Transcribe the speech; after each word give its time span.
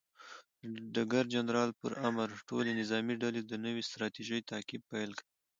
د 0.73 0.75
ډګر 0.95 1.25
جنرال 1.35 1.69
پر 1.81 1.91
امر، 2.07 2.29
ټولې 2.49 2.71
نظامي 2.81 3.15
ډلې 3.23 3.41
د 3.45 3.53
نوې 3.65 3.81
ستراتیژۍ 3.89 4.39
تعقیب 4.51 4.81
پیل 4.91 5.11
کوي. 5.19 5.29